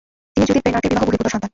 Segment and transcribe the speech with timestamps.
[0.33, 1.49] তিনি জুদিত বেরনার্তের বিবাহ-বহির্ভূত সন্তান।